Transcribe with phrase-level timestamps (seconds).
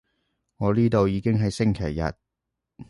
[0.57, 2.11] 我呢度已經係星期日